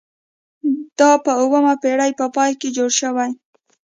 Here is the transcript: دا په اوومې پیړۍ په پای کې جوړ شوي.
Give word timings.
دا 0.99 1.11
په 1.23 1.31
اوومې 1.41 1.75
پیړۍ 1.81 2.11
په 2.19 2.25
پای 2.35 2.51
کې 2.59 2.69
جوړ 2.77 2.89
شوي. 2.99 3.29